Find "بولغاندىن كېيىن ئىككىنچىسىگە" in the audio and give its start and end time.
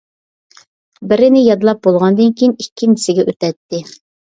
1.89-3.29